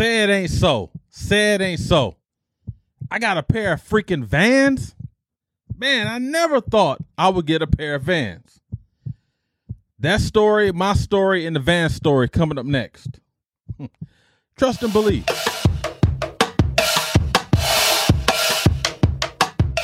[0.00, 0.90] Say it ain't so.
[1.10, 2.16] Say it ain't so.
[3.10, 4.94] I got a pair of freaking vans.
[5.76, 8.62] Man, I never thought I would get a pair of vans.
[9.98, 13.20] That story, my story, and the van story coming up next.
[14.56, 15.26] Trust and believe.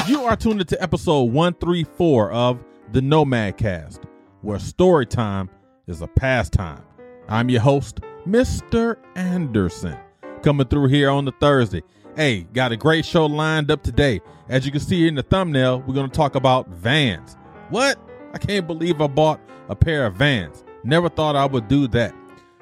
[0.08, 4.04] You are tuned into episode 134 of the Nomad Cast,
[4.40, 5.50] where story time
[5.86, 6.82] is a pastime.
[7.28, 8.96] I'm your host, Mr.
[9.14, 9.98] Anderson,
[10.46, 11.82] coming through here on the Thursday.
[12.14, 14.20] Hey, got a great show lined up today.
[14.48, 17.36] As you can see in the thumbnail, we're going to talk about vans.
[17.68, 17.98] What?
[18.32, 20.62] I can't believe I bought a pair of vans.
[20.84, 22.14] Never thought I would do that.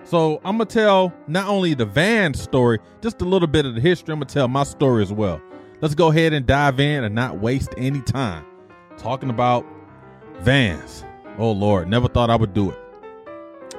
[0.03, 3.75] So I'm going to tell not only the van story, just a little bit of
[3.75, 4.15] the history.
[4.15, 5.43] I'm going to tell my story as well.
[5.83, 8.47] Let's go ahead and dive in and not waste any time
[8.97, 9.67] talking about
[10.41, 11.05] Vans.
[11.37, 12.79] Oh Lord, never thought I would do it.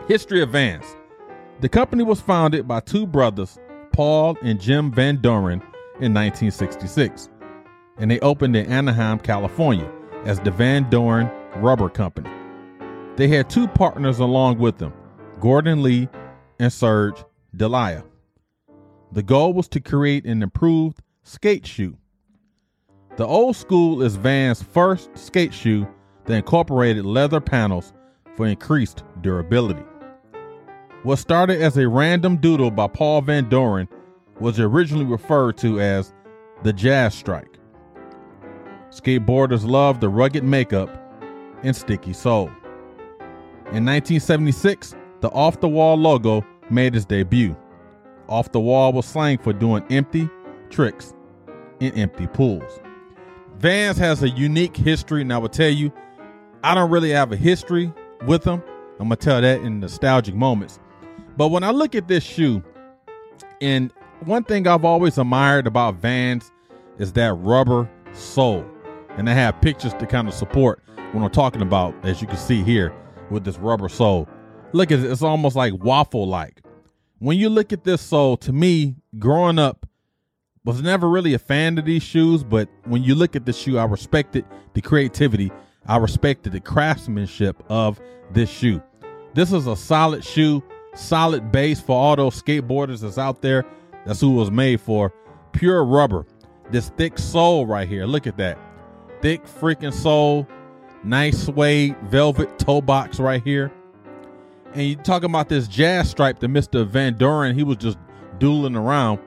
[0.07, 0.85] History of Vans.
[1.59, 3.57] The company was founded by two brothers,
[3.95, 5.61] Paul and Jim Van Doren,
[6.01, 7.29] in 1966,
[7.97, 9.89] and they opened in Anaheim, California,
[10.25, 12.29] as the Van Doren Rubber Company.
[13.15, 14.91] They had two partners along with them,
[15.39, 16.09] Gordon Lee
[16.59, 17.23] and Serge
[17.55, 18.03] D'Elia.
[19.13, 21.97] The goal was to create an improved skate shoe.
[23.15, 25.87] The old school is Van's first skate shoe
[26.25, 27.93] that incorporated leather panels
[28.35, 29.85] for increased durability.
[31.05, 33.87] What started as a random doodle by Paul Van Doren
[34.39, 36.11] was originally referred to as
[36.63, 37.57] the Jazz Stripe.
[38.89, 40.89] Skateboarders loved the rugged makeup
[41.61, 42.49] and sticky sole.
[43.71, 47.55] In 1976, the Off the Wall logo made its debut.
[48.27, 50.27] Off the Wall was slang for doing empty
[50.71, 51.13] tricks
[51.81, 52.79] in empty pools.
[53.57, 55.93] Vans has a unique history, and I will tell you,
[56.63, 57.93] I don't really have a history
[58.25, 58.63] with them.
[58.99, 60.79] I'm gonna tell that in nostalgic moments.
[61.37, 62.63] But when I look at this shoe,
[63.61, 63.91] and
[64.23, 66.51] one thing I've always admired about Vans
[66.97, 68.65] is that rubber sole.
[69.17, 70.81] And I have pictures to kind of support
[71.11, 72.93] what I'm talking about, as you can see here
[73.29, 74.27] with this rubber sole.
[74.73, 76.61] Look at it, it's almost like waffle like.
[77.19, 79.85] When you look at this sole, to me, growing up,
[80.65, 83.77] was never really a fan of these shoes, but when you look at the shoe,
[83.77, 85.51] I respected the creativity.
[85.85, 88.81] I respected the craftsmanship of this shoe.
[89.35, 90.63] This is a solid shoe,
[90.95, 93.65] solid base for all those skateboarders that's out there.
[94.05, 95.13] That's who it was made for.
[95.51, 96.25] Pure rubber.
[96.71, 98.05] This thick sole right here.
[98.05, 98.57] Look at that.
[99.21, 100.47] Thick freaking sole.
[101.03, 103.71] Nice suede velvet toe box right here.
[104.73, 106.85] And you talking about this jazz stripe that Mr.
[106.85, 107.97] Van Doren, he was just
[108.39, 109.19] dueling around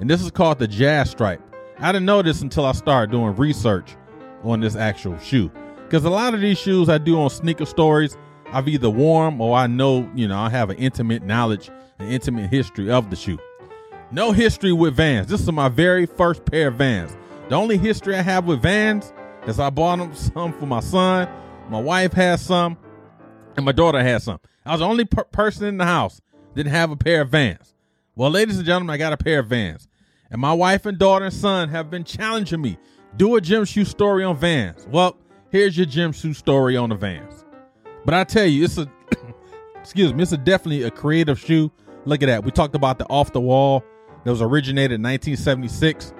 [0.00, 1.40] and this is called the Jazz Stripe.
[1.80, 3.96] I didn't know this until I started doing research
[4.44, 5.50] on this actual shoe.
[5.84, 8.16] Because a lot of these shoes I do on sneaker stories,
[8.52, 12.50] I've either worn or I know, you know, I have an intimate knowledge, an intimate
[12.50, 13.38] history of the shoe.
[14.10, 15.26] No history with Vans.
[15.26, 17.16] This is my very first pair of Vans.
[17.48, 19.12] The only history I have with Vans
[19.46, 21.28] is I bought them some for my son,
[21.68, 22.78] my wife has some,
[23.56, 24.40] and my daughter has some.
[24.64, 26.20] I was the only per- person in the house
[26.54, 27.74] didn't have a pair of Vans.
[28.16, 29.88] Well, ladies and gentlemen, I got a pair of Vans.
[30.30, 32.78] And my wife and daughter and son have been challenging me.
[33.16, 34.86] Do a gym shoe story on Vans.
[34.90, 35.16] Well,
[35.50, 37.37] here's your gym shoe story on the Vans.
[38.04, 38.90] But I tell you, it's a
[39.76, 41.70] excuse me, it's a definitely a creative shoe.
[42.04, 42.44] Look at that.
[42.44, 43.84] We talked about the off the wall
[44.24, 46.12] that was originated in 1976.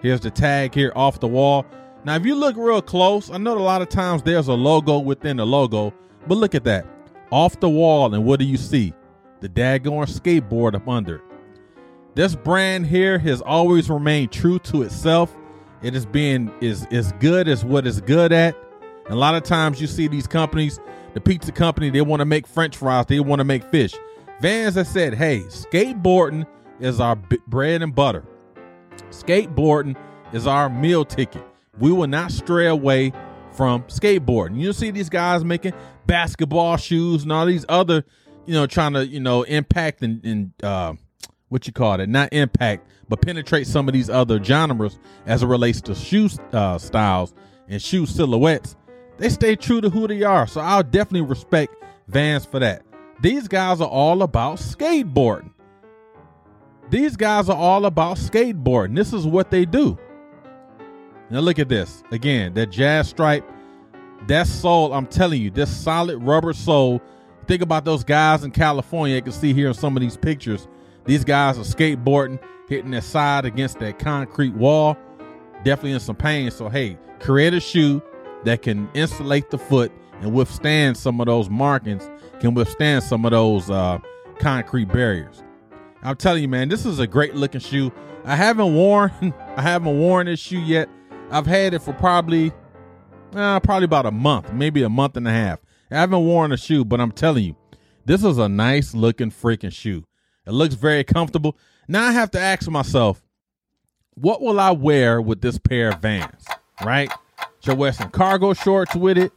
[0.00, 1.66] Here's the tag here off the wall.
[2.04, 4.98] Now, if you look real close, I know a lot of times there's a logo
[4.98, 5.94] within the logo,
[6.26, 6.86] but look at that.
[7.30, 8.92] Off the wall, and what do you see?
[9.40, 11.22] The daggone skateboard up under.
[12.14, 15.34] This brand here has always remained true to itself.
[15.82, 18.56] It has been is as good as what it's good at.
[19.04, 20.80] And a lot of times you see these companies,
[21.14, 23.94] the pizza company, they want to make French fries, they want to make fish.
[24.40, 26.46] Vans has said, "Hey, skateboarding
[26.80, 28.24] is our b- bread and butter.
[29.10, 29.96] Skateboarding
[30.32, 31.44] is our meal ticket.
[31.78, 33.12] We will not stray away
[33.52, 34.58] from skateboarding.
[34.58, 35.74] You'll see these guys making
[36.06, 38.04] basketball shoes and all these other,
[38.46, 40.94] you know, trying to you know impact and, and uh,
[41.48, 45.46] what you call it, not impact, but penetrate some of these other genres as it
[45.46, 47.34] relates to shoe uh, styles
[47.68, 48.76] and shoe silhouettes.
[49.18, 50.46] They stay true to who they are.
[50.46, 51.74] So I'll definitely respect
[52.08, 52.84] Vans for that.
[53.20, 55.50] These guys are all about skateboarding.
[56.90, 58.96] These guys are all about skateboarding.
[58.96, 59.98] This is what they do.
[61.30, 62.02] Now look at this.
[62.10, 63.48] Again, that jazz stripe,
[64.26, 67.00] that sole, I'm telling you, this solid rubber sole.
[67.46, 69.16] Think about those guys in California.
[69.16, 70.68] You can see here in some of these pictures
[71.04, 72.38] these guys are skateboarding,
[72.68, 74.96] hitting their side against that concrete wall,
[75.64, 76.50] definitely in some pain.
[76.50, 78.02] So, hey, create a shoe
[78.44, 82.08] that can insulate the foot and withstand some of those markings,
[82.40, 83.98] can withstand some of those uh,
[84.38, 85.42] concrete barriers.
[86.02, 87.92] I'm telling you, man, this is a great looking shoe.
[88.24, 89.12] I haven't worn,
[89.56, 90.88] I haven't worn this shoe yet.
[91.30, 92.52] I've had it for probably,
[93.34, 95.60] uh, probably about a month, maybe a month and a half.
[95.90, 97.56] I haven't worn a shoe, but I'm telling you,
[98.04, 100.04] this is a nice looking freaking shoe.
[100.46, 101.56] It looks very comfortable.
[101.86, 103.22] Now I have to ask myself,
[104.14, 106.44] what will I wear with this pair of Vans?
[106.84, 107.12] Right?
[107.62, 109.32] Should I wear some cargo shorts with it?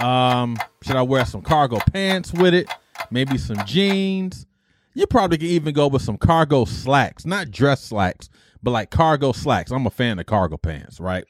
[0.00, 2.66] Um, should I wear some cargo pants with it?
[3.10, 4.46] Maybe some jeans.
[4.94, 8.30] You probably can even go with some cargo slacks, not dress slacks,
[8.62, 9.70] but like cargo slacks.
[9.70, 11.24] I'm a fan of cargo pants, right?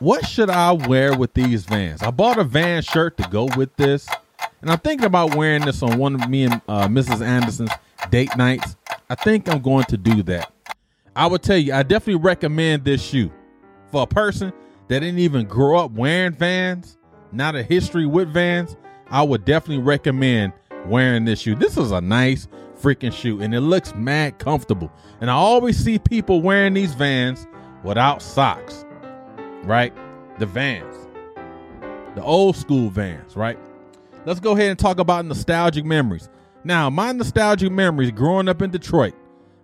[0.00, 2.02] What should I wear with these Vans?
[2.02, 4.08] I bought a Van shirt to go with this,
[4.62, 7.20] and I'm thinking about wearing this on one of me and uh, Mrs.
[7.20, 7.70] Anderson's
[8.10, 8.76] date nights.
[9.10, 10.52] I think I'm going to do that.
[11.14, 13.30] I would tell you, I definitely recommend this shoe
[13.90, 14.52] for a person
[14.88, 16.98] that didn't even grow up wearing Vans,
[17.32, 18.76] not a history with Vans.
[19.10, 20.52] I would definitely recommend
[20.86, 21.54] wearing this shoe.
[21.54, 22.48] This is a nice
[22.80, 24.92] freaking shoe and it looks mad comfortable.
[25.20, 27.46] And I always see people wearing these Vans
[27.82, 28.84] without socks,
[29.62, 29.92] right?
[30.38, 30.94] The Vans,
[32.14, 33.58] the old school Vans, right?
[34.24, 36.28] Let's go ahead and talk about nostalgic memories.
[36.64, 39.14] Now, my nostalgic memories growing up in Detroit,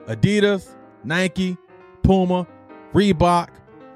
[0.07, 1.57] Adidas, Nike,
[2.03, 2.47] Puma,
[2.93, 3.49] Reebok,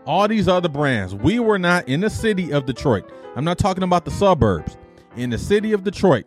[0.09, 1.15] all these other brands.
[1.15, 3.09] We were not in the city of Detroit.
[3.37, 4.79] I'm not talking about the suburbs.
[5.17, 6.25] In the city of Detroit,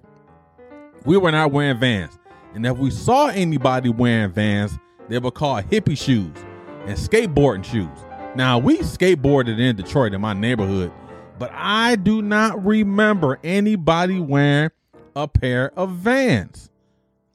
[1.04, 2.18] we were not wearing vans.
[2.54, 4.78] And if we saw anybody wearing vans,
[5.10, 6.38] they were called hippie shoes
[6.86, 7.90] and skateboarding shoes.
[8.36, 10.92] Now, we skateboarded in Detroit in my neighborhood,
[11.40, 14.70] but I do not remember anybody wearing
[15.16, 16.70] a pair of vans.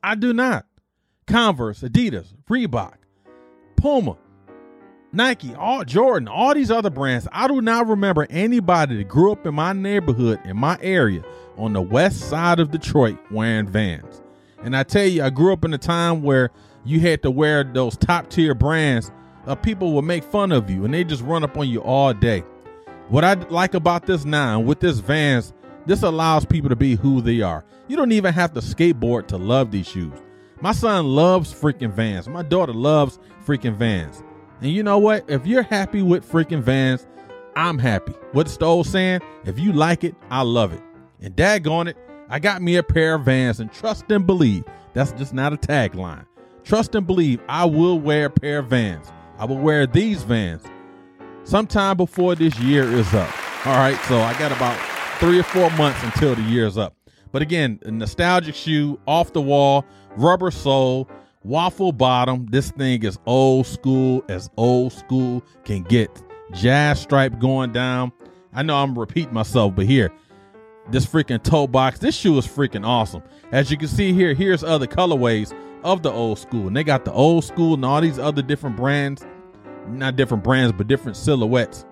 [0.01, 0.65] I do not.
[1.27, 2.95] Converse, Adidas, Reebok,
[3.75, 4.17] Puma,
[5.13, 7.29] Nike, all Jordan, all these other brands.
[7.33, 11.23] I do not remember anybody that grew up in my neighborhood, in my area,
[11.57, 14.23] on the west side of Detroit wearing vans.
[14.63, 16.51] And I tell you, I grew up in a time where
[16.85, 19.11] you had to wear those top tier brands.
[19.47, 22.13] Uh, people would make fun of you and they just run up on you all
[22.13, 22.41] day.
[23.09, 25.53] What I like about this now, with this Vans,
[25.87, 27.65] this allows people to be who they are.
[27.87, 30.19] You don't even have to skateboard to love these shoes.
[30.61, 32.29] My son loves freaking Vans.
[32.29, 34.25] My daughter loves freaking Vans.
[34.61, 35.29] And you know what?
[35.29, 37.07] If you're happy with freaking Vans,
[37.57, 38.13] I'm happy.
[38.33, 39.21] What's the old saying?
[39.45, 40.83] If you like it, I love it.
[41.21, 41.97] And daggone it,
[42.29, 44.65] I got me a pair of Vans and trust and believe.
[44.95, 46.27] That's just not a tagline.
[46.65, 49.13] Trust and believe I will wear a pair of Vans.
[49.39, 50.63] I will wear these Vans
[51.45, 53.67] sometime before this year is up.
[53.67, 54.79] All right, so I got about
[55.19, 56.95] three or four months until the year's up.
[57.33, 59.85] But again, nostalgic shoe, off the wall,
[60.17, 61.09] rubber sole,
[61.47, 62.47] waffle bottom.
[62.51, 66.23] This thing is old school as old school can get.
[66.53, 68.13] Jazz stripe going down.
[68.53, 70.11] I know I'm repeating myself, but here,
[70.91, 71.99] this freaking toe box.
[72.01, 73.23] This shoe is freaking awesome.
[73.53, 76.67] As you can see here, here's other colorways of the old school.
[76.67, 79.25] And they got the old school and all these other different brands.
[79.89, 81.85] Not different brands, but different silhouettes.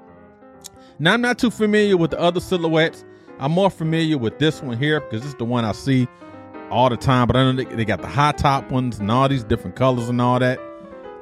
[0.99, 3.05] Now, I'm not too familiar with the other silhouettes.
[3.39, 6.09] I'm more familiar with this one here because it's the one I see
[6.70, 7.26] all the time.
[7.26, 10.08] But I know they, they got the high top ones and all these different colors
[10.08, 10.61] and all that.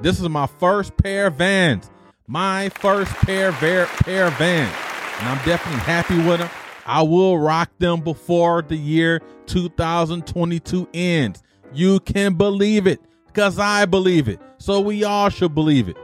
[0.01, 1.91] This is my first pair of Vans.
[2.27, 3.83] My first pair of pair
[4.27, 4.75] of Vans,
[5.19, 6.49] and I'm definitely happy with them.
[6.87, 11.43] I will rock them before the year 2022 ends.
[11.73, 14.41] You can believe it because I believe it.
[14.59, 15.97] So we all should believe it.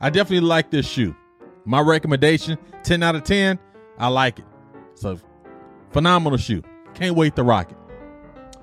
[0.00, 1.16] I definitely like this shoe.
[1.64, 3.58] My recommendation 10 out of 10.
[3.98, 4.44] I like it.
[4.94, 5.18] So
[5.92, 6.62] phenomenal shoe.
[6.94, 7.76] Can't wait to rock it.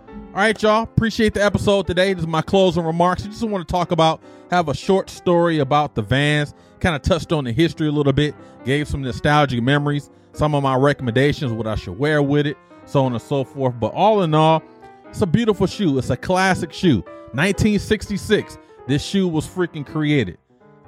[0.09, 0.83] All right, y'all.
[0.83, 2.13] Appreciate the episode today.
[2.13, 3.23] This is my closing remarks.
[3.25, 6.53] I just want to talk about, have a short story about the Vans.
[6.79, 10.63] Kind of touched on the history a little bit, gave some nostalgic memories, some of
[10.63, 13.79] my recommendations, what I should wear with it, so on and so forth.
[13.79, 14.63] But all in all,
[15.09, 15.97] it's a beautiful shoe.
[15.97, 17.01] It's a classic shoe.
[17.33, 18.57] 1966.
[18.87, 20.37] This shoe was freaking created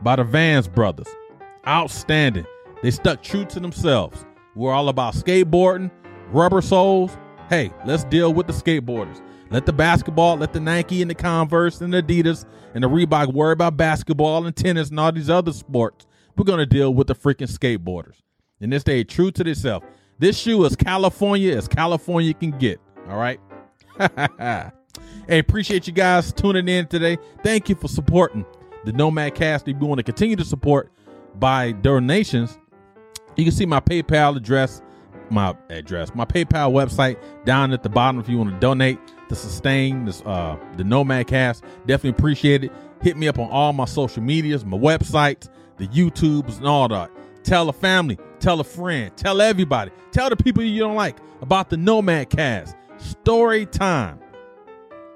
[0.02, 1.08] by the Vans brothers.
[1.68, 2.48] Outstanding.
[2.82, 4.26] They stuck true to themselves.
[4.56, 5.92] We're all about skateboarding,
[6.32, 7.16] rubber soles.
[7.52, 9.22] Hey, let's deal with the skateboarders.
[9.50, 13.34] Let the basketball, let the Nike and the Converse and the Adidas and the Reebok
[13.34, 16.08] worry about basketball and tennis and all these other sports.
[16.38, 18.22] We're going to deal with the freaking skateboarders.
[18.62, 19.86] And this stay true to themselves.
[20.18, 22.80] This shoe is California as California can get.
[23.10, 23.42] All right.
[24.00, 27.18] hey, appreciate you guys tuning in today.
[27.44, 28.46] Thank you for supporting
[28.86, 29.68] the Nomad Cast.
[29.68, 30.90] If you want to continue to support
[31.36, 32.58] by donations,
[33.36, 34.82] you can see my PayPal address,
[35.32, 39.36] my address, my PayPal website down at the bottom if you want to donate to
[39.36, 41.64] sustain this uh the Nomad Cast.
[41.86, 42.72] Definitely appreciate it.
[43.02, 47.10] Hit me up on all my social medias, my websites, the YouTubes, and all that.
[47.44, 51.70] Tell a family, tell a friend, tell everybody, tell the people you don't like about
[51.70, 52.76] the Nomad Cast.
[52.98, 54.20] Story time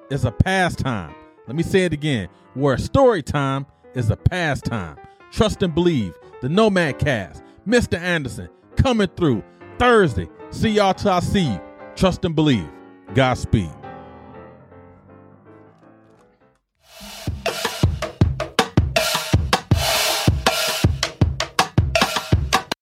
[0.09, 1.13] is a pastime.
[1.47, 4.97] Let me say it again where story time is a pastime.
[5.31, 6.13] Trust and believe.
[6.41, 7.97] The Nomad Cast, Mr.
[7.97, 9.43] Anderson, coming through
[9.77, 10.27] Thursday.
[10.51, 11.61] See y'all till I see you.
[11.95, 12.67] Trust and believe.
[13.13, 13.71] Godspeed.